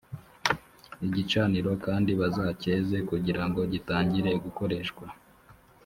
[1.05, 5.05] igicaniro kandi bazacyeze kugira ngo gitangire gukoreshwa